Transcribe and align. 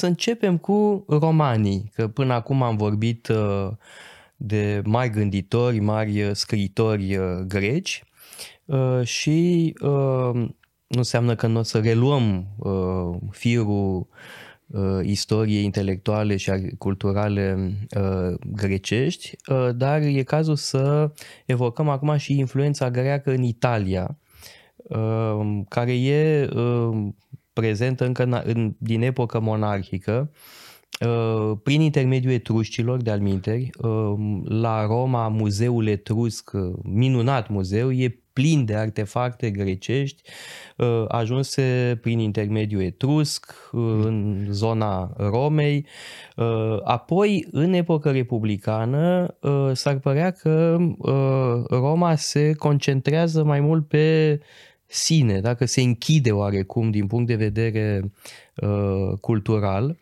să 0.00 0.06
începem 0.06 0.58
cu 0.58 1.04
romanii, 1.08 1.90
că 1.94 2.08
până 2.08 2.32
acum 2.32 2.62
am 2.62 2.76
vorbit 2.76 3.28
uh, 3.28 3.68
de 4.36 4.82
mari 4.84 5.10
gânditori, 5.10 5.80
mari 5.80 6.22
uh, 6.22 6.30
scriitori 6.32 7.16
uh, 7.16 7.38
greci 7.46 8.04
și 9.02 9.72
nu 10.86 10.98
înseamnă 10.98 11.34
că 11.34 11.46
nu 11.46 11.58
o 11.58 11.62
să 11.62 11.78
reluăm 11.78 12.46
firul 13.30 14.06
istoriei 15.02 15.64
intelectuale 15.64 16.36
și 16.36 16.50
culturale 16.78 17.74
grecești, 18.52 19.36
dar 19.74 20.00
e 20.00 20.22
cazul 20.22 20.56
să 20.56 21.12
evocăm 21.46 21.88
acum 21.88 22.16
și 22.16 22.38
influența 22.38 22.90
greacă 22.90 23.30
în 23.30 23.42
Italia, 23.42 24.18
care 25.68 25.92
e 25.92 26.48
prezentă 27.60 28.04
încă 28.04 28.22
în, 28.22 28.40
în, 28.44 28.74
din 28.78 29.02
epocă 29.02 29.40
monarhică, 29.40 30.30
uh, 31.06 31.56
prin 31.62 31.80
intermediul 31.80 32.32
etruscilor 32.32 33.02
de 33.02 33.10
alminteri, 33.10 33.70
uh, 33.78 34.14
la 34.44 34.86
Roma, 34.86 35.28
muzeul 35.28 35.86
etrusc, 35.86 36.50
uh, 36.52 36.72
minunat 36.82 37.48
muzeu, 37.48 37.92
e 37.92 38.18
plin 38.32 38.64
de 38.64 38.74
artefacte 38.74 39.50
grecești, 39.50 40.22
ajunse 41.08 41.98
prin 42.02 42.18
intermediul 42.18 42.82
etrusc 42.82 43.70
în 43.72 44.46
zona 44.50 45.12
Romei. 45.16 45.86
Apoi, 46.84 47.46
în 47.50 47.72
epocă 47.72 48.10
republicană, 48.10 49.36
s-ar 49.72 49.98
părea 49.98 50.30
că 50.30 50.76
Roma 51.68 52.14
se 52.14 52.52
concentrează 52.52 53.44
mai 53.44 53.60
mult 53.60 53.88
pe 53.88 54.40
sine, 54.90 55.40
dacă 55.40 55.64
se 55.64 55.80
închide 55.80 56.32
oarecum 56.32 56.90
din 56.90 57.06
punct 57.06 57.26
de 57.26 57.34
vedere 57.34 58.10
uh, 58.60 59.18
cultural. 59.20 59.96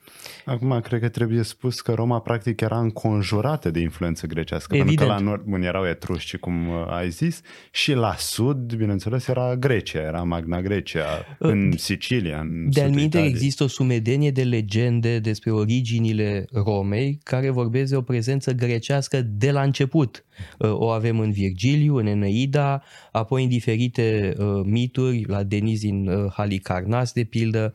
Acum, 0.44 0.80
cred 0.80 1.00
că 1.00 1.08
trebuie 1.08 1.42
spus 1.42 1.80
că 1.80 1.92
Roma 1.92 2.20
practic 2.20 2.60
era 2.60 2.78
înconjurată 2.78 3.70
de 3.70 3.80
influență 3.80 4.26
grecească, 4.26 4.76
Evident. 4.76 4.96
pentru 4.96 5.14
că 5.16 5.22
la 5.22 5.28
nord 5.28 5.42
bun, 5.44 5.62
erau 5.62 5.86
etrusci, 5.86 6.36
cum 6.36 6.68
uh, 6.68 6.86
ai 6.88 7.10
zis, 7.10 7.40
și 7.70 7.92
la 7.92 8.14
sud, 8.18 8.74
bineînțeles, 8.74 9.28
era 9.28 9.56
Grecia, 9.56 10.00
era 10.00 10.22
Magna 10.22 10.60
Grecia, 10.60 11.04
uh, 11.38 11.50
în 11.50 11.72
Sicilia, 11.76 12.38
în 12.38 12.70
De 12.70 12.82
alminte 12.82 13.24
există 13.24 13.64
o 13.64 13.66
sumedenie 13.66 14.30
de 14.30 14.42
legende 14.42 15.18
despre 15.18 15.50
originile 15.50 16.46
Romei 16.52 17.18
care 17.22 17.50
vorbesc 17.50 17.90
de 17.90 17.96
o 17.96 18.02
prezență 18.02 18.52
grecească 18.52 19.22
de 19.22 19.50
la 19.50 19.62
început. 19.62 20.24
Uh, 20.58 20.72
o 20.72 20.88
avem 20.88 21.18
în 21.20 21.30
Virgiliu, 21.30 21.96
în 21.96 22.06
Eneida, 22.06 22.82
apoi 23.12 23.42
în 23.42 23.48
diferite 23.48 24.34
uh, 24.38 24.60
mituri, 24.64 25.24
la 25.26 25.42
Denis 25.42 25.80
din 25.80 26.08
uh, 26.08 26.32
Halicarnas, 26.32 27.12
de 27.12 27.24
pildă, 27.24 27.74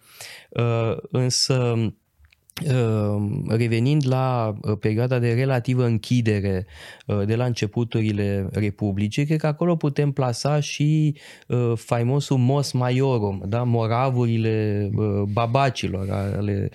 uh, 0.50 0.73
însă 1.12 1.76
revenind 3.48 4.08
la 4.08 4.54
perioada 4.80 5.20
de 5.20 5.34
relativă 5.34 5.86
închidere 5.86 6.66
de 7.26 7.36
la 7.36 7.46
începuturile 7.46 8.50
Republicii, 8.52 9.26
cred 9.26 9.40
că 9.40 9.48
acolo 9.48 9.76
putem 9.76 10.12
plasa 10.12 10.60
și 10.60 11.16
faimosul 11.76 12.38
Mos 12.38 12.72
Maiorum, 12.72 13.44
da? 13.46 13.64
moravurile 13.64 14.90
babacilor, 15.32 16.10
ale 16.10 16.70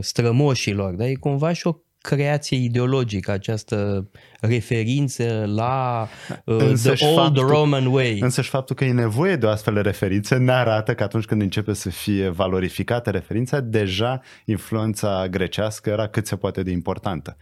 strămoșilor. 0.00 0.94
Da? 0.94 1.08
E 1.08 1.14
cumva 1.14 1.52
și 1.52 1.66
o 1.66 1.76
creație 2.00 2.56
ideologică, 2.56 3.30
această 3.30 4.08
referință 4.40 5.44
la 5.54 6.06
uh, 6.44 6.72
the 6.82 7.06
old 7.06 7.14
faptul, 7.14 7.46
Roman 7.46 7.86
way. 7.86 8.30
și 8.30 8.42
faptul 8.42 8.76
că 8.76 8.84
e 8.84 8.92
nevoie 8.92 9.36
de 9.36 9.46
o 9.46 9.48
astfel 9.48 9.74
de 9.74 9.80
referință 9.80 10.36
ne 10.36 10.52
arată 10.52 10.94
că 10.94 11.02
atunci 11.02 11.24
când 11.24 11.42
începe 11.42 11.72
să 11.72 11.90
fie 11.90 12.28
valorificată 12.28 13.10
referința, 13.10 13.60
deja 13.60 14.20
influența 14.44 15.28
grecească 15.28 15.90
era 15.90 16.08
cât 16.08 16.26
se 16.26 16.36
poate 16.36 16.62
de 16.62 16.70
importantă. 16.70 17.36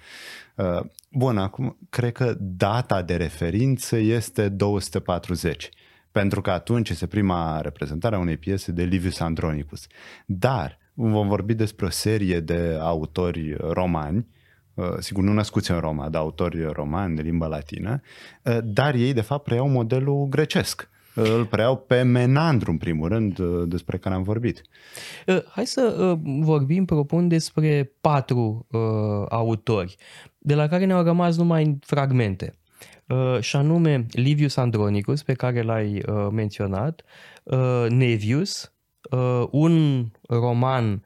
Uh, 0.54 0.80
bun, 1.10 1.38
acum 1.38 1.78
cred 1.90 2.12
că 2.12 2.34
data 2.38 3.02
de 3.02 3.16
referință 3.16 3.96
este 3.96 4.48
240 4.48 5.68
pentru 6.12 6.40
că 6.40 6.50
atunci 6.50 6.88
este 6.88 7.06
prima 7.06 7.60
reprezentare 7.60 8.14
a 8.14 8.18
unei 8.18 8.36
piese 8.36 8.72
de 8.72 8.82
Livius 8.82 9.20
Andronicus. 9.20 9.86
Dar 10.26 10.78
vom 10.94 11.28
vorbi 11.28 11.54
despre 11.54 11.86
o 11.86 11.90
serie 11.90 12.40
de 12.40 12.78
autori 12.80 13.54
romani 13.54 14.26
Uh, 14.28 14.35
sigur 14.98 15.24
nu 15.24 15.32
născuți 15.32 15.70
în 15.70 15.78
Roma, 15.78 16.08
dar 16.08 16.20
autori 16.20 16.64
romani 16.72 17.16
de 17.16 17.22
limba 17.22 17.46
latină, 17.46 18.00
uh, 18.42 18.58
dar 18.64 18.94
ei 18.94 19.12
de 19.12 19.20
fapt 19.20 19.44
preiau 19.44 19.68
modelul 19.68 20.26
grecesc. 20.28 20.88
Uh, 21.16 21.24
îl 21.36 21.44
preiau 21.44 21.76
pe 21.76 22.02
Menandru, 22.02 22.70
în 22.70 22.78
primul 22.78 23.08
rând, 23.08 23.38
despre 23.64 23.98
care 23.98 24.14
am 24.14 24.22
vorbit. 24.22 24.62
Hai 25.48 25.66
să 25.66 26.14
vorbim, 26.40 26.84
propun, 26.84 27.28
despre 27.28 27.92
patru 28.00 28.66
autori, 29.28 29.96
de 30.38 30.54
la 30.54 30.68
care 30.68 30.84
ne-au 30.84 31.02
rămas 31.02 31.36
numai 31.36 31.78
fragmente. 31.80 32.58
Și 33.40 33.56
anume 33.56 34.06
Livius 34.10 34.56
Andronicus, 34.56 35.22
pe 35.22 35.32
care 35.32 35.62
l-ai 35.62 36.02
menționat, 36.32 37.04
Nevius, 37.88 38.72
un 39.50 40.06
roman 40.28 41.04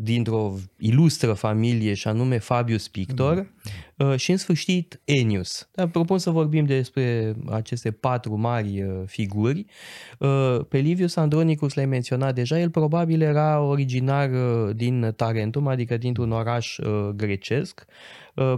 dintr-o 0.00 0.54
ilustră 0.76 1.32
familie 1.32 1.94
și 1.94 2.08
anume 2.08 2.38
Fabius 2.38 2.88
Pictor 2.88 3.34
mm. 3.36 3.48
Și 4.16 4.30
în 4.30 4.36
sfârșit 4.36 5.00
Enius. 5.04 5.68
Dar 5.72 5.86
propun 5.86 6.18
să 6.18 6.30
vorbim 6.30 6.64
despre 6.64 7.34
aceste 7.50 7.90
patru 7.90 8.36
mari 8.36 8.82
uh, 8.82 9.02
figuri. 9.06 9.66
Uh, 10.18 10.58
pe 10.68 10.78
Livius 10.78 11.16
Andronicus 11.16 11.74
l-ai 11.74 11.86
menționat 11.86 12.34
deja, 12.34 12.58
el 12.58 12.70
probabil 12.70 13.22
era 13.22 13.60
originar 13.60 14.28
din 14.72 15.12
Tarentum, 15.16 15.66
adică 15.66 15.96
dintr-un 15.96 16.32
oraș 16.32 16.78
grecesc. 17.14 17.84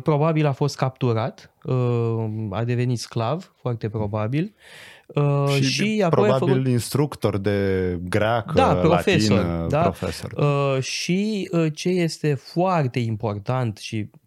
Probabil 0.02 0.46
a 0.46 0.52
fost 0.52 0.76
capturat, 0.76 1.54
a 2.50 2.64
devenit 2.64 2.98
sclav, 2.98 3.52
foarte 3.60 3.88
probabil. 3.88 4.54
Uh, 5.06 5.48
și, 5.54 5.62
și 5.62 6.02
apoi 6.04 6.28
probabil 6.28 6.54
făcut... 6.54 6.66
instructor 6.66 7.38
de 7.38 7.98
greacă, 8.02 8.52
da, 8.54 8.74
profesor, 8.74 9.36
latină, 9.36 9.66
da? 9.68 9.80
profesor. 9.80 10.32
Uh, 10.32 10.82
și 10.82 11.48
uh, 11.52 11.66
ce 11.74 11.88
este 11.88 12.34
foarte 12.34 12.98
important 12.98 13.76
și 13.76 13.96
uh, 13.96 14.20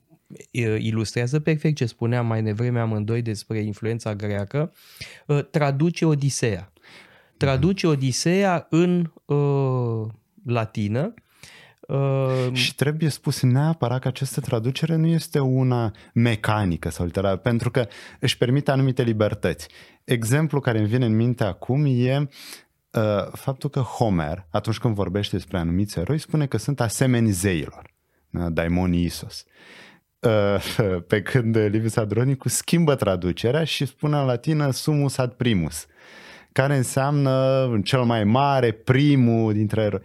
ilustrează 0.78 1.40
perfect 1.40 1.76
ce 1.76 1.86
spuneam 1.86 2.26
mai 2.26 2.44
devreme 2.44 2.80
amândoi 2.80 3.22
despre 3.22 3.60
influența 3.60 4.16
greacă, 4.16 4.74
uh, 5.28 5.46
traduce 5.50 6.06
Odiseea. 6.06 6.72
Traduce 7.38 7.88
Odiseea 7.88 8.68
în 8.70 9.12
uh, 9.26 10.08
latină 10.46 11.14
Uh, 11.88 12.54
și 12.54 12.76
trebuie 12.76 13.10
spus 13.10 13.42
neapărat 13.42 14.02
că 14.02 14.08
această 14.08 14.42
traducere 14.42 14.96
nu 14.96 15.08
este 15.08 15.40
una 15.40 15.92
mecanică 16.14 16.90
sau 16.90 17.06
literară, 17.06 17.38
pentru 17.38 17.72
că 17.72 17.88
își 18.20 18.38
permite 18.38 18.72
anumite 18.72 19.04
libertăți. 19.04 19.68
Exemplu 20.04 20.60
care 20.60 20.78
îmi 20.78 20.88
vine 20.88 21.06
în 21.06 21.16
minte 21.16 21.44
acum 21.44 21.86
e 21.86 22.18
uh, 22.92 23.28
faptul 23.32 23.70
că 23.70 23.80
Homer, 23.80 24.48
atunci 24.50 24.78
când 24.78 24.94
vorbește 24.94 25.36
despre 25.36 25.58
anumiți 25.58 26.00
eroi, 26.00 26.18
spune 26.18 26.46
că 26.46 26.58
sunt 26.58 26.82
asemeni 26.82 27.32
zeilor, 27.32 27.94
da? 28.30 28.50
daimonii 28.50 29.04
Isos. 29.04 29.46
Uh, 29.46 29.93
pe 31.08 31.22
când 31.22 31.58
Livius 31.58 31.96
Adronicus 31.96 32.54
schimbă 32.54 32.96
traducerea 32.96 33.64
și 33.64 33.86
spune 33.86 34.18
în 34.18 34.26
latină 34.26 34.72
sumus 34.72 35.18
ad 35.18 35.32
primus, 35.32 35.86
care 36.52 36.76
înseamnă 36.76 37.68
cel 37.84 38.04
mai 38.04 38.24
mare, 38.24 38.72
primul 38.72 39.54
dintre 39.54 39.82
eroi 39.82 40.02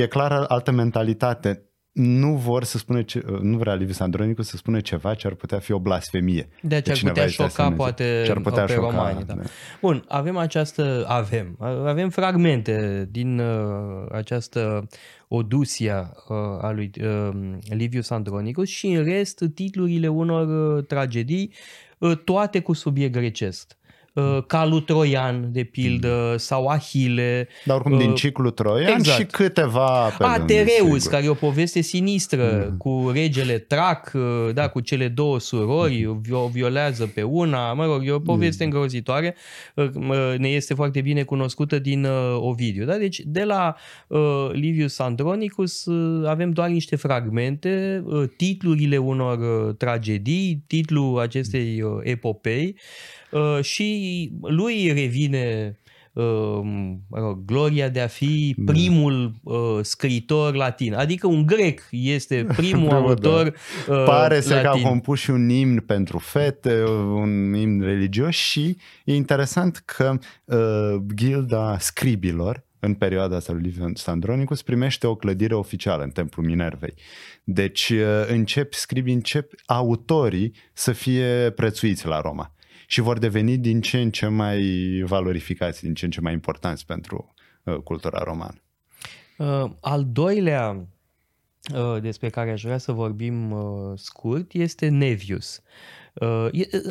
e 0.00 0.06
clar 0.06 0.32
altă 0.32 0.70
mentalitate. 0.70 1.68
Nu 1.94 2.34
vor 2.34 2.64
să 2.64 2.78
spune, 2.78 3.02
ce, 3.02 3.24
nu 3.40 3.56
vrea 3.56 3.74
Livius 3.74 4.00
Andronicu 4.00 4.42
să 4.42 4.56
spune 4.56 4.80
ceva 4.80 5.14
ce 5.14 5.26
ar 5.26 5.34
putea 5.34 5.58
fi 5.58 5.72
o 5.72 5.78
blasfemie. 5.78 6.48
De 6.62 6.80
ce 6.80 6.90
ar 6.90 6.98
putea 6.98 7.26
șoca 7.26 7.72
poate 7.72 8.22
ce 8.24 8.30
ar 8.30 8.40
putea 8.40 8.64
pe 8.64 8.72
șoca, 8.72 8.86
romani. 8.86 9.24
Da. 9.24 9.34
Da. 9.34 9.42
Bun, 9.80 10.04
avem 10.08 10.36
această, 10.36 11.04
avem, 11.08 11.56
avem 11.84 12.10
fragmente 12.10 13.08
din 13.10 13.38
uh, 13.38 14.06
această 14.12 14.88
Odusia 15.28 16.12
uh, 16.28 16.36
a 16.60 16.72
lui 16.72 16.90
uh, 17.00 17.28
Livius 17.68 18.10
Andronicus 18.10 18.68
și 18.68 18.86
în 18.86 19.04
rest 19.04 19.44
titlurile 19.54 20.08
unor 20.08 20.76
uh, 20.76 20.84
tragedii, 20.86 21.52
uh, 21.98 22.16
toate 22.16 22.60
cu 22.60 22.72
subiect 22.72 23.12
grecesc. 23.12 23.76
Uh, 24.14 24.38
calul 24.46 24.80
troian, 24.80 25.48
de 25.52 25.62
pildă, 25.62 26.28
mm. 26.30 26.36
sau 26.36 26.66
Ahile. 26.66 27.48
Dar 27.64 27.76
oricum 27.76 27.92
uh, 27.92 27.98
din 27.98 28.14
ciclul 28.14 28.50
troian 28.50 28.98
exact. 28.98 29.18
și 29.18 29.24
câteva 29.24 30.08
pe 30.08 30.24
Atereus, 30.24 31.06
care 31.06 31.24
e 31.24 31.28
o 31.28 31.34
poveste 31.34 31.80
sinistră 31.80 32.66
mm. 32.70 32.76
cu 32.76 33.10
regele 33.12 33.58
Trac, 33.58 34.12
uh, 34.14 34.22
da, 34.52 34.68
cu 34.68 34.80
cele 34.80 35.08
două 35.08 35.38
surori, 35.38 36.04
mm. 36.04 36.22
o 36.30 36.46
violează 36.46 37.06
pe 37.06 37.22
una, 37.22 37.72
mă 37.72 37.84
rog, 37.84 38.06
e 38.06 38.10
o 38.10 38.18
poveste 38.18 38.64
mm. 38.64 38.70
îngrozitoare, 38.70 39.34
ne 40.38 40.48
este 40.48 40.74
foarte 40.74 41.00
bine 41.00 41.22
cunoscută 41.22 41.78
din 41.78 42.06
Ovidiu. 42.36 42.84
Da? 42.84 42.96
Deci 42.96 43.20
de 43.24 43.44
la 43.44 43.76
uh, 44.06 44.48
Livius 44.52 44.98
Andronicus 44.98 45.84
uh, 45.84 46.28
avem 46.28 46.50
doar 46.50 46.68
niște 46.68 46.96
fragmente, 46.96 48.02
uh, 48.06 48.28
titlurile 48.36 48.96
unor 48.96 49.38
uh, 49.38 49.74
tragedii, 49.76 50.64
titlul 50.66 51.20
acestei 51.20 51.82
uh, 51.82 51.90
epopei, 52.02 52.76
Uh, 53.34 53.62
și 53.62 54.30
lui 54.40 54.92
revine 54.92 55.76
gloria 57.44 57.88
de 57.88 58.00
a 58.00 58.06
fi 58.06 58.54
da. 58.56 58.72
primul 58.72 59.34
uh, 59.42 59.78
scriitor 59.82 60.54
latin. 60.54 60.94
Adică 60.94 61.26
un 61.26 61.46
grec 61.46 61.80
este 61.90 62.46
primul 62.56 62.88
da. 62.88 62.94
autor 62.96 63.46
uh, 63.46 64.04
Pare 64.06 64.40
să 64.40 64.60
că 64.60 64.68
a 64.68 64.80
compus 64.80 65.18
și 65.18 65.30
un 65.30 65.48
imn 65.48 65.78
pentru 65.78 66.18
fete, 66.18 66.84
un 67.14 67.54
imn 67.54 67.80
religios 67.80 68.34
și 68.34 68.76
e 69.04 69.14
interesant 69.14 69.82
că 69.84 70.18
uh, 70.44 71.02
gilda 71.14 71.76
scribilor 71.78 72.64
în 72.78 72.94
perioada 72.94 73.36
asta 73.36 73.52
lui 73.52 73.62
Liviu 73.62 73.90
Sandronicus, 73.94 74.62
primește 74.62 75.06
o 75.06 75.14
clădire 75.14 75.54
oficială 75.54 76.02
în 76.02 76.10
Templul 76.10 76.46
Minervei. 76.46 76.94
Deci 77.44 77.90
uh, 77.90 78.28
încep, 78.28 78.72
scribii, 78.72 79.14
încep 79.14 79.52
autorii 79.66 80.54
să 80.72 80.92
fie 80.92 81.52
prețuiți 81.56 82.06
la 82.06 82.20
Roma 82.20 82.53
și 82.86 83.00
vor 83.00 83.18
deveni 83.18 83.58
din 83.58 83.80
ce 83.80 84.00
în 84.00 84.10
ce 84.10 84.26
mai 84.26 84.62
valorificați, 85.06 85.82
din 85.82 85.94
ce 85.94 86.04
în 86.04 86.10
ce 86.10 86.20
mai 86.20 86.32
importanți 86.32 86.86
pentru 86.86 87.34
uh, 87.62 87.74
cultura 87.76 88.22
romană. 88.22 88.62
Uh, 89.38 89.70
al 89.80 90.04
doilea 90.04 90.86
uh, 91.74 92.00
despre 92.00 92.28
care 92.28 92.50
aș 92.50 92.62
vrea 92.62 92.78
să 92.78 92.92
vorbim 92.92 93.50
uh, 93.50 93.92
scurt 93.94 94.52
este 94.52 94.88
Nevius. 94.88 95.56
Uh, 95.56 96.03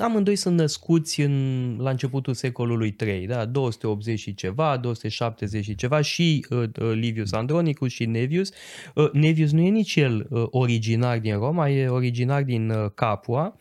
amândoi 0.02 0.36
sunt 0.36 0.58
născuți 0.58 1.22
în, 1.22 1.76
la 1.80 1.90
începutul 1.90 2.34
secolului 2.34 2.92
3, 2.92 3.28
da? 3.28 3.46
280 3.46 4.20
și 4.20 4.34
ceva, 4.34 4.78
270 4.78 5.64
și 5.64 5.76
ceva 5.76 6.02
și 6.02 6.46
uh, 6.50 6.58
uh, 6.60 6.92
Livius 6.94 7.32
Andronicus 7.32 7.92
și 7.92 8.06
Nevius. 8.06 8.52
Uh, 8.96 9.12
Nevius 9.12 9.52
nu 9.52 9.62
e 9.62 9.70
nici 9.70 9.96
el 9.96 10.28
uh, 10.30 10.44
originar 10.50 11.20
din 11.20 11.34
Roma, 11.34 11.70
e 11.70 11.88
originar 11.88 12.44
din 12.44 12.70
uh, 12.70 12.92
Capua 12.96 13.56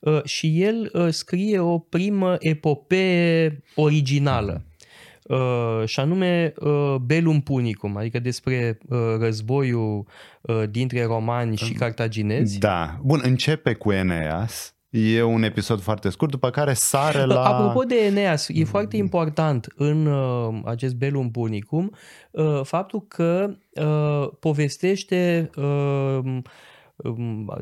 uh, 0.00 0.24
și 0.24 0.62
el 0.62 0.90
uh, 0.92 1.08
scrie 1.10 1.58
o 1.58 1.78
primă 1.78 2.36
epopee 2.38 3.62
originală. 3.74 4.62
Uh, 5.22 5.82
și 5.84 6.00
anume 6.00 6.52
uh, 6.56 6.94
Belum 7.04 7.40
Punicum, 7.40 7.96
adică 7.96 8.18
despre 8.18 8.78
uh, 8.88 8.98
războiul 9.18 10.06
uh, 10.40 10.62
dintre 10.70 11.04
romani 11.04 11.56
și 11.56 11.72
cartaginezi. 11.72 12.58
Da. 12.58 12.98
Bun, 13.02 13.20
începe 13.22 13.74
cu 13.74 13.92
Eneas, 13.92 14.77
E 14.90 15.22
un 15.22 15.42
episod 15.42 15.80
foarte 15.80 16.10
scurt, 16.10 16.30
după 16.30 16.50
care 16.50 16.72
sare 16.72 17.24
la... 17.24 17.44
Apropo 17.44 17.82
de 17.82 17.94
Eneas, 18.04 18.48
e 18.48 18.64
foarte 18.64 18.96
important 18.96 19.66
în 19.76 20.06
uh, 20.06 20.60
acest 20.64 20.94
Belum 20.94 21.30
Punicum 21.30 21.92
uh, 22.30 22.60
faptul 22.62 23.04
că 23.08 23.56
uh, 23.74 24.28
povestește 24.40 25.50
uh, 25.56 26.18
Um, 26.18 26.42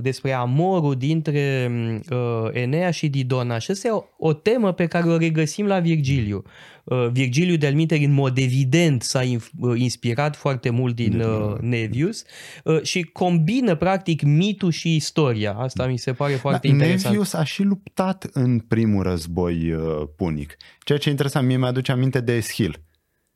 despre 0.00 0.32
amorul 0.32 0.94
dintre 0.94 1.70
uh, 2.10 2.48
Enea 2.52 2.90
și 2.90 3.08
Didona 3.08 3.58
și 3.58 3.70
asta 3.70 3.88
e 3.88 3.90
o, 3.90 4.02
o 4.18 4.32
temă 4.32 4.72
pe 4.72 4.86
care 4.86 5.08
o 5.08 5.16
regăsim 5.16 5.66
la 5.66 5.78
Virgiliu. 5.78 6.42
Uh, 6.84 7.08
Virgiliu 7.12 7.56
de 7.56 7.66
Almiter 7.66 8.00
în 8.00 8.12
mod 8.12 8.38
evident 8.38 9.02
s-a 9.02 9.20
uh, 9.20 9.80
inspirat 9.80 10.36
foarte 10.36 10.70
mult 10.70 10.94
din 10.94 11.20
uh, 11.20 11.58
Nevius 11.60 12.24
uh, 12.64 12.82
și 12.82 13.02
combină 13.02 13.74
practic 13.74 14.22
mitul 14.22 14.70
și 14.70 14.94
istoria. 14.94 15.52
Asta 15.52 15.86
mi 15.86 15.98
se 15.98 16.12
pare 16.12 16.34
foarte 16.34 16.66
da, 16.66 16.72
interesant. 16.72 17.04
Nevius 17.04 17.32
a 17.32 17.44
și 17.44 17.62
luptat 17.62 18.26
în 18.32 18.58
primul 18.58 19.02
război 19.02 19.72
uh, 19.72 20.08
punic. 20.16 20.56
Ceea 20.84 20.98
ce 20.98 21.08
e 21.08 21.10
interesant, 21.10 21.46
mie 21.46 21.56
mi-aduce 21.56 21.92
aminte 21.92 22.20
de 22.20 22.32
Eschil. 22.32 22.80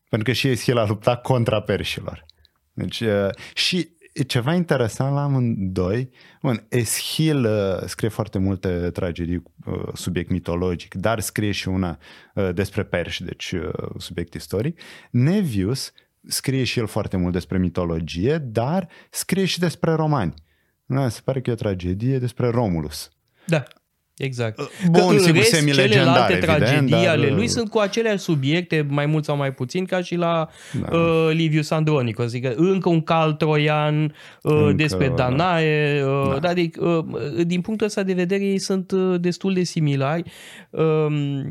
Pentru 0.09 0.29
că 0.29 0.35
și 0.35 0.49
Eschil 0.49 0.79
a 0.79 0.87
luptat 0.87 1.23
contra 1.23 1.61
perșilor. 1.61 2.27
Deci, 2.73 3.01
uh, 3.01 3.29
și 3.55 3.89
ceva 4.27 4.55
interesant 4.55 5.15
la 5.15 5.23
amândoi. 5.23 6.11
Bun, 6.43 6.67
Eschil 6.69 7.45
uh, 7.45 7.83
scrie 7.87 8.09
foarte 8.09 8.39
multe 8.39 8.91
tragedii 8.91 9.43
uh, 9.67 9.89
subiect 9.95 10.31
mitologic, 10.31 10.95
dar 10.95 11.21
scrie 11.21 11.51
și 11.51 11.69
una 11.69 11.99
uh, 12.35 12.55
despre 12.55 12.83
perși, 12.83 13.25
deci 13.25 13.53
uh, 13.53 13.71
subiect 13.99 14.35
istoric. 14.35 14.81
Nevius 15.11 15.93
scrie 16.27 16.65
și 16.65 16.79
el 16.79 16.87
foarte 16.87 17.17
mult 17.17 17.33
despre 17.33 17.59
mitologie, 17.59 18.39
dar 18.39 18.89
scrie 19.11 19.45
și 19.45 19.59
despre 19.59 19.93
romani. 19.93 20.35
Da, 20.87 21.09
se 21.09 21.21
pare 21.25 21.41
că 21.41 21.51
e 21.51 21.53
o 21.53 21.57
tragedie 21.57 22.19
despre 22.19 22.49
Romulus. 22.49 23.11
Da. 23.47 23.63
Exact. 24.21 24.59
Uh, 24.59 24.67
bun, 24.91 25.17
că 25.17 25.23
sigur, 25.23 25.43
semi-legendare, 25.43 26.37
tragedii 26.37 26.91
dar... 26.91 27.07
ale 27.07 27.29
lui 27.29 27.45
uh, 27.45 27.49
sunt 27.49 27.71
cu 27.71 27.79
aceleași 27.79 28.19
subiecte, 28.19 28.87
mai 28.89 29.07
mult 29.07 29.25
sau 29.25 29.37
mai 29.37 29.53
puțin, 29.53 29.85
ca 29.85 30.01
și 30.01 30.15
la 30.15 30.49
da. 30.81 30.97
uh, 30.97 31.31
Livius 31.33 31.71
Andronicus. 31.71 32.25
Adică 32.25 32.55
încă 32.57 32.89
un 32.89 33.01
cal 33.01 33.33
troian 33.33 34.15
uh, 34.43 34.53
încă, 34.53 34.75
despre 34.77 35.13
Danae. 35.17 36.03
Uh, 36.05 36.41
da. 36.41 36.49
Adică, 36.49 36.85
uh, 36.85 37.45
din 37.47 37.61
punctul 37.61 37.87
ăsta 37.87 38.03
de 38.03 38.13
vedere, 38.13 38.45
ei 38.45 38.59
sunt 38.59 38.91
uh, 38.91 39.21
destul 39.21 39.55
de 39.55 39.63
similari. 39.63 40.23
Uh, 40.71 41.07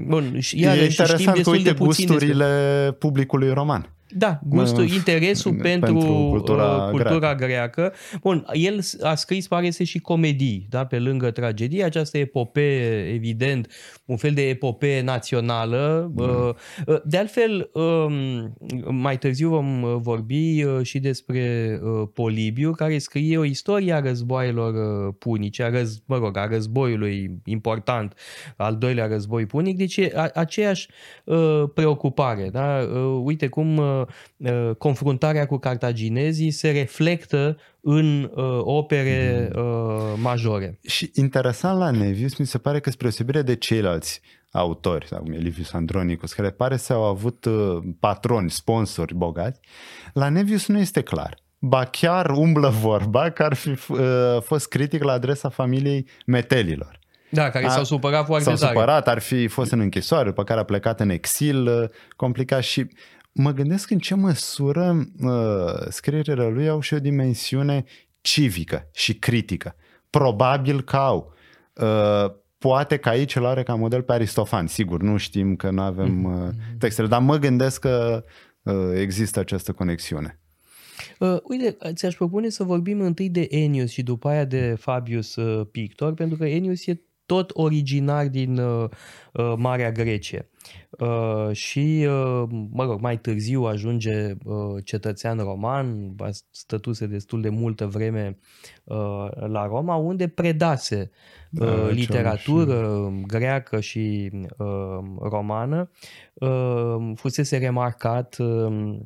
bun, 0.07 0.39
și, 0.39 0.59
iarăși, 0.59 0.83
e 0.83 0.85
interesant 0.85 1.19
știm 1.19 1.33
destul 1.33 1.51
că 1.51 1.57
uite 1.57 1.71
de 1.71 1.83
gusturile 1.83 2.45
despre... 2.45 2.91
publicului 2.91 3.53
roman. 3.53 3.89
Da, 4.15 4.39
gustul, 4.43 4.83
uh, 4.83 4.93
interesul 4.93 5.53
pentru, 5.53 5.93
pentru 5.93 6.27
cultura, 6.29 6.63
uh, 6.63 6.89
cultura 6.89 7.35
greacă. 7.35 7.45
greacă. 7.45 7.93
Bun, 8.21 8.45
el 8.53 8.79
a 9.01 9.15
scris, 9.15 9.47
pare 9.47 9.69
să 9.69 9.83
și 9.83 9.99
comedii, 9.99 10.67
da, 10.69 10.85
pe 10.85 10.99
lângă 10.99 11.31
tragedie, 11.31 11.83
această 11.83 12.17
epopee, 12.17 13.13
evident, 13.13 13.71
un 14.05 14.17
fel 14.17 14.31
de 14.31 14.49
epopee 14.49 15.01
națională. 15.01 16.11
Mm. 16.15 16.23
Uh, 16.23 16.53
uh 16.85 16.97
de 17.05 17.17
altfel, 17.17 17.69
um, 17.73 18.13
mai 18.89 19.17
târziu 19.17 19.49
vom 19.49 19.81
uh, 19.81 19.95
vorbi 19.97 20.63
uh, 20.63 20.85
și 20.85 20.99
despre 20.99 21.79
Polibiu, 22.13 22.71
care 22.71 22.97
scrie 22.97 23.37
o 23.37 23.43
istorie 23.43 23.93
a 23.93 23.99
războaielor 23.99 24.73
punice, 25.13 25.63
a 25.63 25.69
răz, 25.69 26.01
mă 26.05 26.17
rog, 26.17 26.37
a 26.37 26.47
războiului 26.47 27.41
important, 27.45 28.13
al 28.57 28.75
doilea 28.75 29.07
război 29.07 29.45
punic, 29.45 29.77
deci 29.77 29.97
e 29.97 30.31
aceeași 30.33 30.87
preocupare. 31.73 32.49
Da? 32.51 32.87
Uite 33.23 33.47
cum 33.47 33.81
Uh, 33.98 33.98
confruntarea 34.77 35.45
cu 35.45 35.57
cartaginezii 35.57 36.51
se 36.51 36.71
reflectă 36.71 37.57
în 37.81 38.23
uh, 38.23 38.59
opere 38.59 39.49
uh, 39.55 39.63
majore. 40.15 40.79
Și 40.81 41.11
interesant 41.13 41.79
la 41.79 41.91
Nevius, 41.91 42.37
mi 42.37 42.45
se 42.45 42.57
pare 42.57 42.79
că 42.79 42.89
spre 42.89 43.07
osebire 43.07 43.41
de 43.41 43.55
ceilalți 43.55 44.21
autori, 44.51 45.07
sau 45.07 45.19
cum 45.19 45.31
e 45.31 45.37
Livius 45.37 45.73
Andronicus, 45.73 46.33
care 46.33 46.49
pare 46.49 46.77
să 46.77 46.93
au 46.93 47.03
avut 47.03 47.45
uh, 47.45 47.77
patroni, 47.99 48.49
sponsori 48.49 49.15
bogați, 49.15 49.59
la 50.13 50.29
Nevius 50.29 50.67
nu 50.67 50.79
este 50.79 51.01
clar. 51.01 51.37
Ba 51.59 51.85
chiar 51.85 52.29
umblă 52.29 52.69
vorba 52.69 53.29
că 53.29 53.43
ar 53.43 53.53
fi 53.53 53.69
uh, 53.69 53.97
fost 54.41 54.67
critic 54.67 55.03
la 55.03 55.11
adresa 55.11 55.49
familiei 55.49 56.07
Metelilor. 56.25 56.99
Da, 57.29 57.49
care 57.49 57.65
a, 57.65 57.69
s-au 57.69 57.83
supărat 57.83 58.25
foarte 58.25 58.43
s-au 58.43 58.55
tare. 58.55 58.71
supărat, 58.73 59.07
ar 59.07 59.19
fi 59.19 59.47
fost 59.47 59.71
în 59.71 59.79
închisoare, 59.79 60.27
după 60.27 60.43
care 60.43 60.59
a 60.59 60.63
plecat 60.63 60.99
în 60.99 61.09
exil, 61.09 61.67
uh, 61.67 61.89
complicat 62.15 62.63
și 62.63 62.87
mă 63.31 63.51
gândesc 63.51 63.89
în 63.89 63.99
ce 63.99 64.15
măsură 64.15 65.05
uh, 65.21 65.87
scrierile 65.89 66.47
lui 66.47 66.67
au 66.67 66.79
și 66.79 66.93
o 66.93 66.99
dimensiune 66.99 67.83
civică 68.21 68.89
și 68.93 69.13
critică. 69.13 69.75
Probabil 70.09 70.81
că 70.81 70.95
au. 70.95 71.33
Uh, 71.73 72.31
poate 72.57 72.97
că 72.97 73.09
aici 73.09 73.35
îl 73.35 73.45
are 73.45 73.63
ca 73.63 73.75
model 73.75 74.01
pe 74.01 74.13
Aristofan. 74.13 74.67
Sigur, 74.67 75.01
nu 75.01 75.17
știm 75.17 75.55
că 75.55 75.69
nu 75.69 75.81
avem 75.81 76.23
uh, 76.23 76.49
textele, 76.77 77.07
dar 77.07 77.21
mă 77.21 77.37
gândesc 77.37 77.79
că 77.79 78.23
uh, 78.63 78.73
există 78.93 79.39
această 79.39 79.71
conexiune. 79.71 80.39
Uh, 81.19 81.37
uite, 81.43 81.77
ți-aș 81.93 82.15
propune 82.15 82.49
să 82.49 82.63
vorbim 82.63 83.01
întâi 83.01 83.29
de 83.29 83.47
Ennius 83.49 83.91
și 83.91 84.03
după 84.03 84.27
aia 84.27 84.45
de 84.45 84.75
Fabius 84.79 85.35
uh, 85.35 85.67
Pictor, 85.71 86.13
pentru 86.13 86.37
că 86.37 86.45
Ennius 86.45 86.87
e 86.87 87.01
tot 87.29 87.51
originar 87.53 88.27
din 88.27 88.57
uh, 88.57 88.89
uh, 89.33 89.53
Marea 89.57 89.91
Grecie. 89.91 90.49
Uh, 90.89 91.49
și, 91.51 92.07
uh, 92.07 92.43
mă 92.71 92.83
rog, 92.83 92.99
mai 93.01 93.19
târziu 93.19 93.63
ajunge 93.63 94.35
uh, 94.43 94.83
cetățean 94.83 95.37
roman, 95.37 96.15
stătuse 96.49 97.07
destul 97.07 97.41
de 97.41 97.49
multă 97.49 97.87
vreme 97.87 98.37
uh, 98.83 99.27
la 99.47 99.65
Roma, 99.65 99.95
unde 99.95 100.27
predase 100.27 101.11
uh, 101.51 101.67
da, 101.67 101.87
literatură 101.87 103.11
și... 103.15 103.23
greacă 103.27 103.79
și 103.79 104.31
uh, 104.57 104.99
romană. 105.19 105.89
Uh, 106.33 107.11
fusese 107.15 107.57
remarcat 107.57 108.37
uh, 108.39 108.97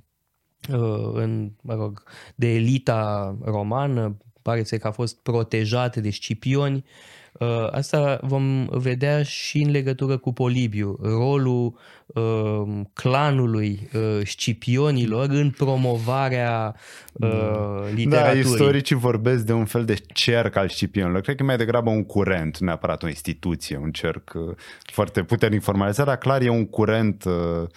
în, 1.14 1.52
mă 1.62 1.74
rog, 1.74 2.04
de 2.36 2.54
elita 2.54 3.36
romană, 3.42 4.18
pare 4.42 4.64
să 4.64 4.78
că 4.78 4.88
a 4.88 4.92
fost 4.92 5.22
protejat 5.22 5.96
de 5.98 6.10
scipioni, 6.10 6.76
uh, 6.76 6.84
Uh, 6.84 7.23
asta 7.72 8.20
vom 8.22 8.68
vedea 8.72 9.24
și 9.24 9.62
în 9.62 9.72
legătură 9.72 10.18
cu 10.18 10.34
Polibiu, 10.34 11.00
rolul 11.02 11.80
uh, 12.08 12.82
clanului 12.94 13.90
uh, 13.94 14.26
scipionilor 14.26 15.30
în 15.30 15.50
promovarea 15.50 16.76
uh, 17.14 17.30
da, 17.30 17.84
literaturii. 17.94 18.44
Da, 18.44 18.50
istoricii 18.50 18.96
vorbesc 18.96 19.46
de 19.46 19.54
un 19.54 19.66
fel 19.66 19.86
de 19.86 19.96
cerc 20.14 20.56
al 20.56 20.70
scipionilor. 20.70 21.22
Cred 21.22 21.36
că 21.36 21.44
mai 21.44 21.58
degrabă 21.58 21.90
un 21.90 22.04
curent, 22.04 22.58
nu 22.58 22.66
neapărat 22.66 23.04
o 23.04 23.08
instituție, 23.08 23.78
un 23.78 23.92
cerc 23.92 24.32
uh, 24.36 24.56
foarte 24.92 25.24
puternic 25.24 25.62
formalizat, 25.62 26.06
dar 26.06 26.18
clar 26.18 26.42
e 26.42 26.50
un 26.50 26.66
curent 26.66 27.24
uh, 27.24 27.34
Uh, 27.34 27.70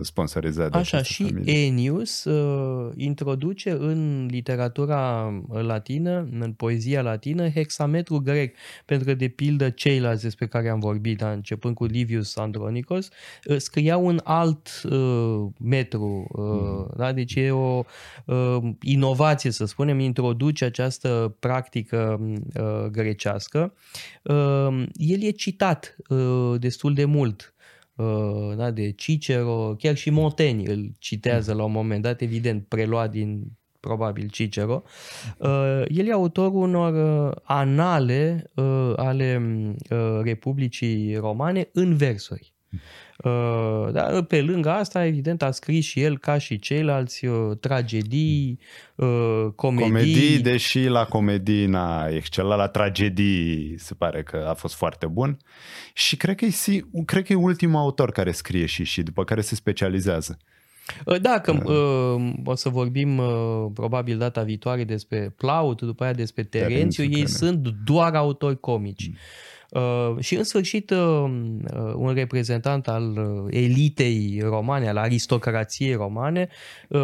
sponsorizat 0.00 0.70
de 0.70 0.78
Așa, 0.78 1.02
și 1.02 1.24
familie. 1.24 1.64
Enius 1.64 2.24
uh, 2.24 2.92
introduce 2.96 3.70
în 3.70 4.28
literatura 4.30 5.32
latină, 5.48 6.28
în 6.40 6.52
poezia 6.52 7.02
latină, 7.02 7.48
hexametru 7.48 8.18
grec, 8.18 8.56
pentru 8.84 9.06
că, 9.06 9.14
de 9.14 9.28
pildă, 9.28 9.70
ceilalți 9.70 10.22
despre 10.22 10.46
care 10.46 10.68
am 10.68 10.80
vorbit, 10.80 11.18
da, 11.18 11.30
începând 11.30 11.74
cu 11.74 11.84
Livius 11.84 12.36
Andronicos, 12.36 13.08
uh, 13.44 13.56
scria 13.56 13.96
un 13.96 14.20
alt 14.24 14.82
uh, 14.90 15.46
metru, 15.58 16.26
uh, 16.32 16.44
mm. 16.44 16.94
da? 16.96 17.12
deci 17.12 17.34
e 17.34 17.50
o 17.50 17.84
uh, 18.26 18.56
inovație, 18.80 19.50
să 19.50 19.64
spunem, 19.64 19.98
introduce 19.98 20.64
această 20.64 21.36
practică 21.38 22.20
uh, 22.20 22.86
grecească. 22.90 23.74
Uh, 24.22 24.84
el 24.94 25.22
e 25.22 25.30
citat 25.30 25.96
uh, 26.08 26.54
destul 26.58 26.94
de 26.94 27.04
mult 27.04 27.54
uh, 27.56 27.61
da, 28.56 28.70
de 28.70 28.92
Cicero, 28.92 29.74
chiar 29.78 29.96
și 29.96 30.10
Montaigne 30.10 30.72
îl 30.72 30.92
citează 30.98 31.52
mm. 31.52 31.58
la 31.58 31.64
un 31.64 31.72
moment 31.72 32.02
dat, 32.02 32.20
evident, 32.20 32.66
preluat 32.68 33.10
din 33.10 33.42
probabil 33.80 34.28
Cicero. 34.28 34.82
Uh, 35.38 35.82
el 35.88 36.06
e 36.06 36.12
autorul 36.12 36.62
unor 36.62 37.26
uh, 37.26 37.36
anale 37.42 38.50
uh, 38.54 38.92
ale 38.96 39.40
uh, 39.90 40.20
Republicii 40.22 41.16
Romane 41.16 41.68
în 41.72 41.96
versuri. 41.96 42.51
Uh, 43.24 43.92
dar 43.92 44.22
pe 44.22 44.42
lângă 44.42 44.70
asta, 44.70 45.06
evident, 45.06 45.42
a 45.42 45.50
scris 45.50 45.84
și 45.84 46.00
el, 46.00 46.18
ca 46.18 46.38
și 46.38 46.58
ceilalți, 46.58 47.26
uh, 47.26 47.56
tragedii, 47.60 48.58
uh, 48.94 49.46
comedii. 49.54 49.86
Comedii, 49.86 50.38
deși 50.38 50.86
la 50.86 51.04
comedii 51.04 51.66
n-a 51.66 52.08
excelat, 52.08 52.58
la 52.58 52.68
tragedii 52.68 53.74
se 53.78 53.94
pare 53.94 54.22
că 54.22 54.46
a 54.48 54.54
fost 54.54 54.74
foarte 54.74 55.06
bun. 55.06 55.36
Și 55.92 56.16
cred 56.16 56.36
că 56.36 56.44
e, 56.44 56.52
cred 57.04 57.24
că 57.24 57.32
e 57.32 57.36
ultimul 57.36 57.80
autor 57.80 58.12
care 58.12 58.32
scrie 58.32 58.66
și 58.66 58.84
și 58.84 59.02
după 59.02 59.24
care 59.24 59.40
se 59.40 59.54
specializează. 59.54 60.38
Da, 61.20 61.40
că 61.40 61.52
uh, 61.52 62.32
o 62.44 62.54
să 62.54 62.68
vorbim 62.68 63.18
uh, 63.18 63.66
probabil 63.74 64.18
data 64.18 64.42
viitoare 64.42 64.84
despre 64.84 65.34
Plaut, 65.36 65.82
după 65.82 66.04
aia 66.04 66.12
despre 66.12 66.42
Terențiu, 66.42 67.04
ei 67.04 67.28
sunt 67.28 67.68
doar 67.84 68.14
autori 68.14 68.60
comici. 68.60 69.08
Mm. 69.08 69.16
Uh, 69.72 70.16
și 70.20 70.36
în 70.36 70.44
sfârșit 70.44 70.90
uh, 70.90 70.98
uh, 70.98 71.92
un 71.94 72.14
reprezentant 72.14 72.88
al 72.88 73.16
elitei 73.50 74.40
romane, 74.42 74.88
al 74.88 74.96
aristocrației 74.96 75.94
romane, 75.94 76.48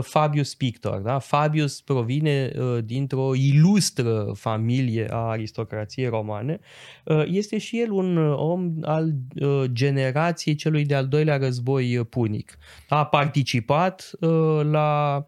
Fabius 0.01 0.55
Pictor. 0.55 0.99
Da? 0.99 1.19
Fabius 1.19 1.81
provine 1.81 2.53
dintr-o 2.85 3.35
ilustră 3.35 4.33
familie 4.35 5.07
a 5.11 5.17
aristocrației 5.17 6.07
romane. 6.07 6.61
Este 7.27 7.59
și 7.59 7.81
el 7.81 7.91
un 7.91 8.17
om 8.33 8.73
al 8.83 9.13
generației 9.65 10.55
celui 10.55 10.85
de-al 10.85 11.07
doilea 11.07 11.37
război 11.37 12.07
punic. 12.11 12.59
A 12.89 13.07
participat 13.07 14.11
la 14.71 15.27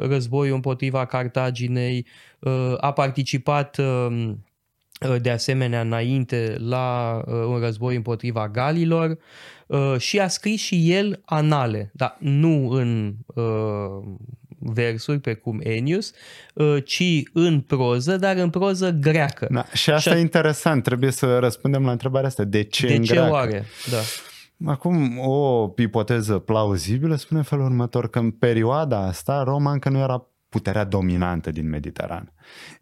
războiul 0.00 0.54
împotriva 0.54 1.04
Cartaginei, 1.04 2.06
a 2.76 2.92
participat 2.92 3.78
Uh, 3.78 4.36
de 5.20 5.30
asemenea 5.30 5.80
înainte 5.80 6.56
la 6.58 7.16
uh, 7.26 7.34
un 7.34 7.58
război 7.58 7.96
împotriva 7.96 8.48
galilor 8.48 9.18
uh, 9.66 9.94
și 9.98 10.20
a 10.20 10.28
scris 10.28 10.60
și 10.60 10.92
el 10.92 11.22
anale, 11.24 11.90
dar 11.94 12.16
nu 12.20 12.68
în 12.68 13.14
versuri 14.58 15.18
precum 15.18 15.60
Enius, 15.62 16.12
ci 16.84 17.22
în 17.32 17.60
proză, 17.60 18.16
dar 18.16 18.36
în 18.36 18.50
proză 18.50 18.90
greacă. 18.90 19.46
Da, 19.50 19.64
și 19.72 19.90
asta 19.90 20.10
și 20.10 20.16
a... 20.16 20.18
e 20.18 20.20
interesant, 20.20 20.82
trebuie 20.82 21.10
să 21.10 21.38
răspundem 21.38 21.84
la 21.84 21.90
întrebarea 21.90 22.28
asta. 22.28 22.44
De 22.44 22.62
ce 22.62 22.86
de 22.86 22.94
în 22.94 23.02
ce 23.02 23.12
greacă? 23.12 23.32
oare? 23.32 23.64
Da. 23.90 23.98
Acum, 24.64 25.18
o 25.18 25.72
ipoteză 25.76 26.38
plauzibilă 26.38 27.16
spune 27.16 27.42
felul 27.42 27.64
următor, 27.64 28.10
că 28.10 28.18
în 28.18 28.30
perioada 28.30 29.06
asta 29.06 29.42
Roma 29.42 29.72
încă 29.72 29.88
nu 29.88 29.98
era 29.98 30.30
puterea 30.48 30.84
dominantă 30.84 31.50
din 31.50 31.68
Mediterană. 31.68 32.32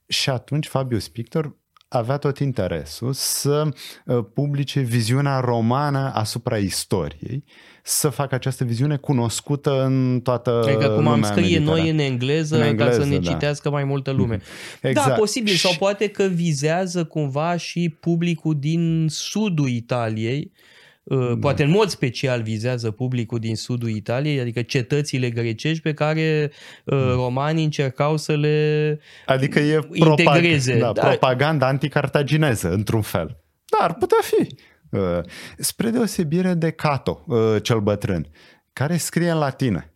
Și 0.07 0.31
atunci 0.31 0.67
Fabius 0.67 1.09
Pictor 1.09 1.57
avea 1.89 2.17
tot 2.17 2.39
interesul 2.39 3.13
să 3.13 3.69
uh, 4.05 4.25
publice 4.35 4.81
viziunea 4.81 5.41
romană 5.41 6.13
asupra 6.15 6.57
istoriei, 6.57 7.45
să 7.83 8.09
facă 8.09 8.35
această 8.35 8.65
viziune 8.65 8.97
cunoscută 8.97 9.85
în 9.85 10.21
toată 10.23 10.65
Adică 10.67 10.89
cum 10.89 11.09
am 11.09 11.23
scrie 11.23 11.59
noi 11.59 11.91
în 11.91 11.99
engleză, 11.99 12.57
în 12.57 12.63
engleză, 12.63 12.99
ca 12.99 13.05
să 13.05 13.09
ne 13.09 13.19
da. 13.19 13.31
citească 13.31 13.71
mai 13.71 13.85
multă 13.85 14.11
lume. 14.19 14.41
Da, 14.81 14.89
exact. 14.89 15.09
Da, 15.09 15.15
posibil. 15.15 15.55
Sau 15.55 15.73
poate 15.79 16.09
că 16.09 16.25
vizează 16.25 17.05
cumva 17.05 17.57
și 17.57 17.97
publicul 18.01 18.59
din 18.59 19.07
sudul 19.09 19.69
Italiei, 19.69 20.53
Uh, 20.53 20.74
da. 21.05 21.37
poate 21.41 21.63
în 21.63 21.71
mod 21.71 21.89
special 21.89 22.43
vizează 22.43 22.91
publicul 22.91 23.39
din 23.39 23.57
sudul 23.57 23.89
Italiei, 23.89 24.41
adică 24.41 24.63
cetățile 24.63 25.31
grecești 25.31 25.83
pe 25.83 25.95
care 25.95 26.51
uh, 26.85 26.99
da. 26.99 27.13
romanii 27.13 27.65
încercau 27.65 28.17
să 28.17 28.37
le 28.37 29.01
adică 29.27 29.59
e 29.59 29.81
integreze. 29.93 30.79
Da, 30.79 30.93
da. 30.93 31.07
propaganda 31.07 31.67
anticartagineză, 31.67 32.73
într-un 32.73 33.03
fel. 33.03 33.43
Dar 33.65 33.89
ar 33.89 33.95
putea 33.95 34.19
fi. 34.21 34.57
Uh, 34.91 35.21
spre 35.59 35.91
deosebire 35.91 36.55
de 36.55 36.71
Cato, 36.71 37.25
cel 37.63 37.81
bătrân, 37.81 38.27
care 38.73 38.97
scrie 38.97 39.31
în 39.31 39.39
latină. 39.39 39.89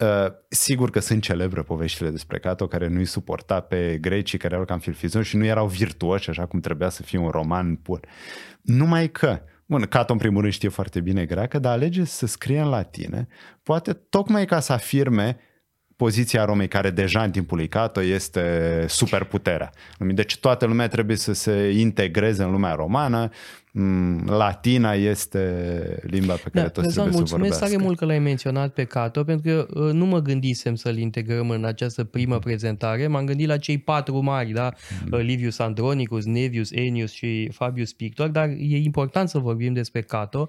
Uh, 0.00 0.32
sigur 0.48 0.90
că 0.90 1.00
sunt 1.00 1.22
celebre 1.22 1.62
poveștile 1.62 2.10
despre 2.10 2.38
Cato 2.38 2.66
care 2.66 2.88
nu-i 2.88 3.04
suporta 3.04 3.60
pe 3.60 3.98
grecii 4.00 4.38
care 4.38 4.52
erau 4.52 4.66
cam 4.66 4.78
filfizoni 4.78 5.24
și 5.24 5.36
nu 5.36 5.44
erau 5.44 5.66
virtuoși 5.66 6.30
așa 6.30 6.46
cum 6.46 6.60
trebuia 6.60 6.88
să 6.88 7.02
fie 7.02 7.18
un 7.18 7.28
roman 7.28 7.74
pur. 7.74 8.00
Numai 8.60 9.10
că 9.10 9.42
Bun, 9.70 9.82
Cato 9.82 10.12
în 10.12 10.18
primul 10.18 10.40
rând 10.40 10.52
știe 10.52 10.68
foarte 10.68 11.00
bine 11.00 11.24
greacă, 11.24 11.58
dar 11.58 11.72
alege 11.72 12.04
să 12.04 12.26
scrie 12.26 12.60
în 12.60 12.68
latine, 12.68 13.26
poate 13.62 13.92
tocmai 13.92 14.44
ca 14.44 14.60
să 14.60 14.72
afirme 14.72 15.36
poziția 15.96 16.44
Romei, 16.44 16.68
care 16.68 16.90
deja 16.90 17.22
în 17.22 17.30
timpul 17.30 17.56
lui 17.56 17.68
Cato 17.68 18.02
este 18.02 18.84
superputerea. 18.88 19.70
Deci 19.98 20.38
toată 20.38 20.66
lumea 20.66 20.88
trebuie 20.88 21.16
să 21.16 21.32
se 21.32 21.70
integreze 21.70 22.42
în 22.42 22.50
lumea 22.50 22.74
romană, 22.74 23.30
Mm, 23.69 23.69
latina 24.26 24.92
este 24.92 26.02
limba 26.02 26.34
pe 26.34 26.50
care 26.50 26.66
da, 26.66 26.70
toți 26.70 26.88
trebuie 26.88 27.04
mulțumesc 27.04 27.28
să 27.28 27.36
vorbească. 27.36 27.64
tare 27.64 27.76
mult 27.76 27.98
că 27.98 28.04
l-ai 28.04 28.18
menționat 28.18 28.72
pe 28.72 28.84
Cato, 28.84 29.24
pentru 29.24 29.50
că 29.50 29.80
uh, 29.80 29.92
nu 29.92 30.06
mă 30.06 30.18
gândisem 30.18 30.74
să-l 30.74 30.98
integrăm 30.98 31.50
în 31.50 31.64
această 31.64 32.04
primă 32.04 32.38
prezentare. 32.38 33.06
M-am 33.06 33.24
gândit 33.24 33.46
la 33.46 33.56
cei 33.56 33.78
patru 33.78 34.20
mari, 34.20 34.52
da? 34.52 34.72
Mm. 35.04 35.08
Uh, 35.12 35.20
Livius 35.24 35.58
Andronicus, 35.58 36.24
Nevius, 36.24 36.70
Ennius 36.72 37.12
și 37.12 37.50
Fabius 37.52 37.92
Pictor, 37.92 38.28
dar 38.28 38.48
e 38.48 38.76
important 38.76 39.28
să 39.28 39.38
vorbim 39.38 39.72
despre 39.72 40.00
Cato, 40.00 40.48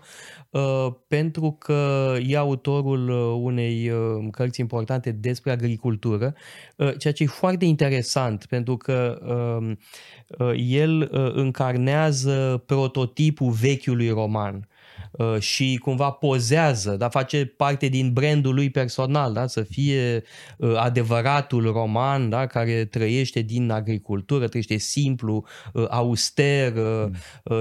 uh, 0.50 0.88
pentru 1.08 1.56
că 1.60 2.14
e 2.28 2.38
autorul 2.38 3.10
unei 3.44 3.92
cărți 4.32 4.60
importante 4.60 5.12
despre 5.12 5.52
agricultură, 5.52 6.34
ceea 6.98 7.14
ce 7.14 7.24
e 7.24 7.26
foarte 7.26 7.66
interesant, 7.66 8.46
pentru 8.46 8.78
că 8.78 9.20
el 10.56 11.10
încarnează 11.34 12.64
prototipul 12.66 13.11
prototipul 13.12 13.52
vechiului 13.52 14.10
roman 14.10 14.68
uh, 15.12 15.40
și 15.40 15.80
cumva 15.84 16.10
pozează, 16.10 16.96
da, 16.96 17.10
face 17.10 17.46
parte 17.46 17.88
din 17.88 18.14
brandul 18.14 18.54
lui 18.54 18.70
personal, 18.70 19.34
da, 19.34 19.48
să 19.48 19.62
fie 19.62 20.24
uh, 20.58 20.76
adevăratul 20.76 21.72
roman 21.72 22.30
da, 22.30 22.48
care 22.48 22.86
trăiește 22.86 23.40
din 23.40 23.70
agricultură, 23.70 24.48
trăiește 24.48 24.78
simplu, 24.78 25.46
uh, 25.74 25.86
auster, 25.90 26.74
mm. 26.76 27.14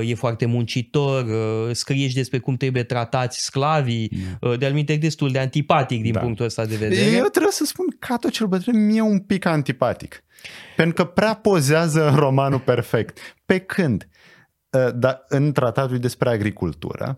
e 0.02 0.14
foarte 0.14 0.46
muncitor, 0.46 1.26
scrie 1.72 2.08
și 2.08 2.14
despre 2.14 2.38
cum 2.38 2.56
trebuie 2.56 2.82
tratați 2.82 3.44
sclavii, 3.44 4.10
mm. 4.40 4.58
de-al 4.58 4.84
destul 4.98 5.30
de 5.30 5.38
antipatic 5.38 6.02
din 6.02 6.12
da. 6.12 6.20
punctul 6.20 6.44
ăsta 6.44 6.64
de 6.64 6.76
vedere. 6.76 7.10
Eu 7.10 7.24
trebuie 7.24 7.52
să 7.52 7.64
spun 7.64 7.86
că 7.98 8.16
tot 8.20 8.30
cel 8.30 8.46
bătrân 8.46 8.86
mie 8.86 9.00
un 9.00 9.18
pic 9.18 9.44
antipatic. 9.44 10.24
Pentru 10.76 10.94
că 10.94 11.10
prea 11.10 11.34
pozează 11.34 12.08
în 12.08 12.16
romanul 12.16 12.58
perfect. 12.58 13.18
Pe 13.46 13.58
când 13.58 14.04
Ă, 14.04 14.39
dar 14.94 15.24
în 15.28 15.52
tratatul 15.52 15.98
despre 15.98 16.28
agricultură, 16.28 17.16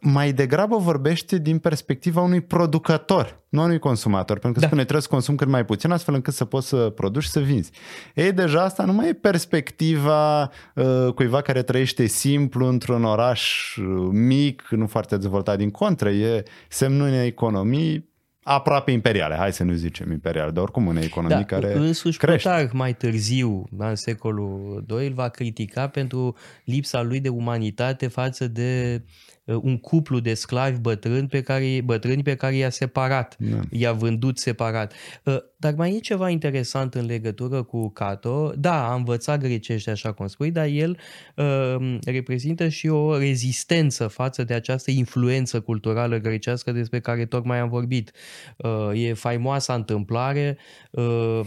mai 0.00 0.32
degrabă 0.32 0.76
vorbește 0.76 1.38
din 1.38 1.58
perspectiva 1.58 2.20
unui 2.20 2.40
producător, 2.40 3.44
nu 3.48 3.62
unui 3.62 3.78
consumator, 3.78 4.38
pentru 4.38 4.52
că 4.52 4.60
da. 4.60 4.66
spune 4.66 4.82
trebuie 4.82 5.02
să 5.02 5.08
consum 5.08 5.34
cât 5.34 5.48
mai 5.48 5.64
puțin 5.64 5.90
astfel 5.90 6.14
încât 6.14 6.34
să 6.34 6.44
poți 6.44 6.68
să 6.68 6.76
produci 6.76 7.22
și 7.22 7.30
să 7.30 7.40
vinzi. 7.40 7.70
Ei, 8.14 8.32
deja 8.32 8.62
asta 8.62 8.84
nu 8.84 8.92
mai 8.92 9.08
e 9.08 9.12
perspectiva 9.12 10.42
uh, 10.74 11.12
cuiva 11.14 11.40
care 11.40 11.62
trăiește 11.62 12.06
simplu 12.06 12.66
într-un 12.68 13.04
oraș 13.04 13.76
uh, 13.76 14.08
mic, 14.10 14.66
nu 14.70 14.86
foarte 14.86 15.16
dezvoltat 15.16 15.56
din 15.56 15.70
contră, 15.70 16.10
e 16.10 16.42
semnul 16.68 17.06
unei 17.06 17.26
economii 17.26 18.14
aproape 18.48 18.90
imperiale, 18.90 19.34
hai 19.34 19.52
să 19.52 19.64
nu 19.64 19.72
zicem 19.72 20.10
imperiale, 20.10 20.50
dar 20.50 20.62
oricum 20.62 20.88
în 20.88 20.96
economie 20.96 21.36
da, 21.36 21.44
care 21.44 21.74
însuși 21.74 22.18
crește. 22.18 22.48
Plutarh 22.48 22.72
mai 22.72 22.94
târziu, 22.94 23.64
în 23.78 23.94
secolul 23.94 24.84
II, 24.90 25.06
îl 25.06 25.12
va 25.12 25.28
critica 25.28 25.88
pentru 25.88 26.36
lipsa 26.64 27.02
lui 27.02 27.20
de 27.20 27.28
umanitate 27.28 28.06
față 28.06 28.48
de 28.48 29.02
Uh, 29.02 29.35
un 29.46 29.78
cuplu 29.78 30.20
de 30.20 30.34
sclavi 30.34 30.78
bătrâni 30.78 31.28
pe 31.28 31.40
care, 31.40 31.80
bătrâni 31.84 32.22
pe 32.22 32.34
care 32.34 32.54
i-a 32.54 32.70
separat, 32.70 33.36
da. 33.38 33.60
i-a 33.70 33.92
vândut 33.92 34.38
separat. 34.38 34.92
Uh, 35.24 35.36
dar 35.56 35.74
mai 35.74 35.94
e 35.94 35.98
ceva 35.98 36.30
interesant 36.30 36.94
în 36.94 37.06
legătură 37.06 37.62
cu 37.62 37.90
Cato. 37.90 38.52
Da, 38.56 38.90
a 38.90 38.94
învățat 38.94 39.40
grecește, 39.40 39.90
așa 39.90 40.12
cum 40.12 40.26
spui, 40.26 40.50
dar 40.50 40.66
el 40.66 40.98
uh, 41.36 41.98
reprezintă 42.04 42.68
și 42.68 42.88
o 42.88 43.18
rezistență 43.18 44.06
față 44.06 44.44
de 44.44 44.54
această 44.54 44.90
influență 44.90 45.60
culturală 45.60 46.16
grecească 46.18 46.72
despre 46.72 47.00
care 47.00 47.24
tocmai 47.24 47.58
am 47.58 47.68
vorbit. 47.68 48.12
Uh, 48.56 48.90
e 48.94 49.12
faimoasa 49.12 49.74
întâmplare 49.74 50.58
uh, 50.90 51.40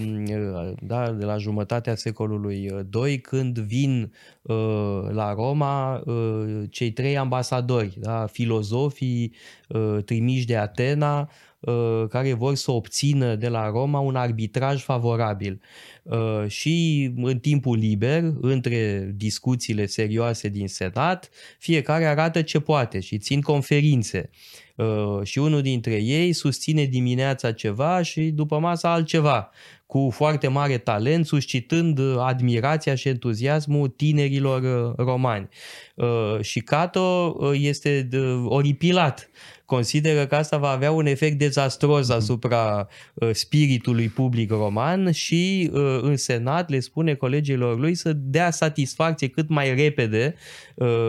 da, 0.82 1.12
de 1.12 1.26
la 1.26 1.38
jumătatea 1.38 1.96
secolului 1.96 2.72
II, 3.06 3.20
când 3.20 3.58
vin 3.58 4.14
uh, 4.42 5.02
la 5.12 5.34
Roma 5.34 6.02
uh, 6.06 6.64
cei 6.70 6.92
trei 6.92 7.18
ambasadori 7.18 7.89
arbitrări, 7.90 8.18
da? 8.20 8.26
filozofii 8.26 9.34
uh, 9.68 10.04
trimiși 10.06 10.46
de 10.46 10.58
Atena 10.58 11.32
uh, 11.60 12.04
care 12.10 12.34
vor 12.34 12.56
să 12.56 12.72
obțină 12.72 13.36
de 13.36 13.48
la 13.48 13.70
Roma 13.70 14.00
un 14.00 14.16
arbitraj 14.16 14.82
favorabil. 14.82 15.62
Uh, 16.04 16.48
și 16.48 17.10
în 17.16 17.40
timpul 17.40 17.78
liber, 17.78 18.24
între 18.42 19.12
discuțiile 19.16 19.86
serioase 19.86 20.50
din 20.50 20.68
Senat, 20.68 21.30
fiecare 21.60 22.06
arată 22.06 22.42
ce 22.42 22.60
poate 22.60 23.00
și 23.00 23.18
țin 23.18 23.42
conferințe. 23.42 24.30
Uh, 24.76 25.20
și 25.24 25.40
unul 25.40 25.62
dintre 25.62 25.96
ei 25.96 26.34
susține 26.34 26.84
dimineața 26.84 27.52
ceva 27.52 28.02
și 28.02 28.22
după 28.22 28.60
masa 28.60 28.92
altceva 28.92 29.50
cu 29.90 30.10
foarte 30.14 30.48
mare 30.48 30.78
talent, 30.78 31.26
suscitând 31.26 32.00
admirația 32.20 32.96
și 32.96 33.08
entuziasmul 33.08 33.88
tinerilor 33.88 34.62
uh, 34.62 34.94
romani. 35.06 35.50
Uh, 35.96 36.38
și 36.42 36.60
Cato 36.60 37.36
uh, 37.40 37.52
este 37.54 38.10
oripilat. 38.46 39.30
Consideră 39.66 40.26
că 40.26 40.36
asta 40.36 40.58
va 40.58 40.70
avea 40.70 40.92
un 40.92 41.06
efect 41.06 41.38
dezastros 41.38 42.08
mhm. 42.08 42.18
asupra 42.18 42.88
spiritului 43.32 44.08
public 44.08 44.52
roman 44.52 45.12
și 45.12 45.70
în 46.02 46.18
Senat 46.18 46.70
le 46.70 46.80
spune 46.80 47.14
colegilor 47.14 47.80
lui 47.80 47.96
să 47.96 48.14
dea 48.16 48.52
satisfacție 48.52 49.28
cât 49.28 49.50
mai 49.50 49.76
repede 49.76 50.36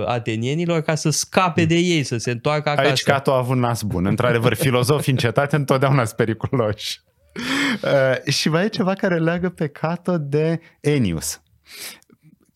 atenienilor 0.07 0.81
ca 0.81 0.95
să 0.95 1.11
scape 1.11 1.65
de 1.65 1.75
ei, 1.77 2.03
să 2.03 2.17
se 2.17 2.31
întoarcă 2.31 2.69
acasă. 2.69 2.89
Aici 2.89 3.03
Cato 3.03 3.33
a 3.33 3.37
avut 3.37 3.57
nas 3.57 3.83
bun. 3.83 4.07
Într-adevăr, 4.07 4.55
filozofii 4.65 5.13
în 5.13 5.19
cetate 5.19 5.57
întotdeauna 5.57 6.05
sunt 6.05 6.17
periculoși. 6.17 7.01
Uh, 7.83 8.33
și 8.33 8.49
mai 8.49 8.65
e 8.65 8.69
ceva 8.69 8.95
care 8.95 9.19
leagă 9.19 9.49
pe 9.49 9.67
Cato 9.67 10.19
de 10.19 10.61
Enius. 10.81 11.43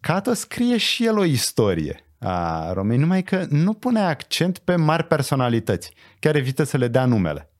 Cato 0.00 0.32
scrie 0.32 0.76
și 0.76 1.06
el 1.06 1.18
o 1.18 1.24
istorie 1.24 2.04
a 2.18 2.72
Romei, 2.72 2.96
numai 2.96 3.22
că 3.22 3.46
nu 3.48 3.72
pune 3.72 4.00
accent 4.00 4.58
pe 4.58 4.76
mari 4.76 5.04
personalități, 5.04 5.92
chiar 6.18 6.36
evită 6.36 6.62
să 6.62 6.76
le 6.76 6.88
dea 6.88 7.04
numele. 7.04 7.50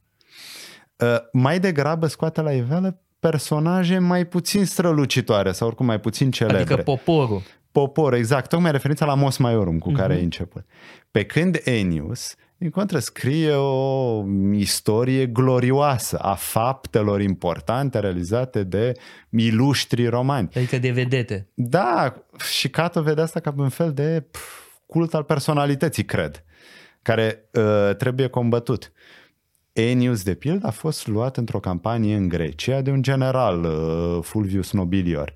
Uh, 0.97 1.17
mai 1.33 1.61
degrabă 1.61 2.07
scoate 2.07 2.41
la 2.41 2.53
iveală 2.53 3.03
personaje 3.19 3.99
mai 3.99 4.25
puțin 4.25 4.65
strălucitoare 4.65 5.53
sau 5.53 5.67
oricum 5.67 5.87
mai 5.87 6.01
puțin 6.01 6.31
celebre. 6.31 6.61
Adică 6.61 6.77
poporul. 6.77 7.43
Popor, 7.73 8.15
exact. 8.15 8.49
Tocmai 8.49 8.71
referința 8.71 9.05
la 9.05 9.15
Mos 9.15 9.37
Maiorum 9.37 9.79
cu 9.79 9.93
uh-huh. 9.93 9.97
care 9.97 10.15
ai 10.15 10.23
început. 10.23 10.65
Pe 11.11 11.25
când 11.25 11.61
Enius 11.65 12.35
în 12.65 12.71
contră, 12.71 12.99
scrie 12.99 13.53
o 13.53 14.25
istorie 14.53 15.27
glorioasă 15.27 16.19
a 16.19 16.35
faptelor 16.35 17.21
importante 17.21 17.99
realizate 17.99 18.63
de 18.63 18.93
iluștri 19.31 20.07
romani. 20.07 20.49
Adică 20.57 20.79
de 20.79 20.91
vedete. 20.91 21.49
Da, 21.55 22.15
și 22.53 22.69
Cato 22.69 23.03
vede 23.03 23.21
asta 23.21 23.41
ca 23.41 23.55
un 23.57 23.69
fel 23.69 23.93
de 23.93 24.27
pf, 24.31 24.65
cult 24.87 25.15
al 25.15 25.23
personalității, 25.23 26.05
cred, 26.05 26.45
care 27.03 27.49
uh, 27.53 27.97
trebuie 27.97 28.27
combătut. 28.27 28.93
Enius, 29.73 30.23
de 30.23 30.35
pildă, 30.35 30.67
a 30.67 30.71
fost 30.71 31.07
luat 31.07 31.37
într-o 31.37 31.61
campanie 31.61 32.17
în 32.17 32.29
Grecia 32.29 32.81
de 32.81 32.91
un 32.91 33.03
general, 33.03 33.65
uh, 33.65 34.23
Fulvius 34.23 34.73
Nobilior. 34.73 35.33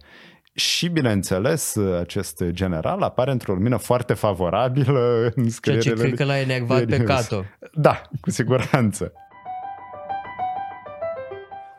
Și, 0.59 0.89
bineînțeles, 0.89 1.77
acest 2.01 2.45
general 2.49 3.03
apare 3.03 3.31
într-o 3.31 3.53
lumină 3.53 3.77
foarte 3.77 4.15
favorabilă 4.15 5.33
în 5.35 5.49
Ceea 5.63 5.79
ce 5.79 5.93
cred 5.93 6.15
că 6.15 6.25
l-a 6.25 6.39
enervat 6.39 6.85
pe 6.85 6.97
Cato. 6.97 7.45
Da, 7.73 8.03
cu 8.21 8.31
siguranță. 8.31 9.13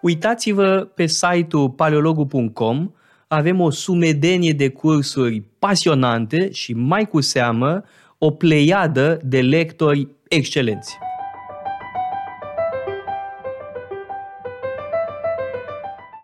Uitați-vă 0.01 0.88
pe 0.95 1.05
site-ul 1.05 1.69
paleologu.com, 1.69 2.91
avem 3.27 3.59
o 3.59 3.69
sumedenie 3.69 4.53
de 4.53 4.69
cursuri 4.69 5.43
pasionante 5.59 6.51
și 6.51 6.74
mai 6.74 7.05
cu 7.05 7.21
seamă 7.21 7.83
o 8.17 8.31
pleiadă 8.31 9.19
de 9.24 9.41
lectori 9.41 10.07
excelenți. 10.27 10.98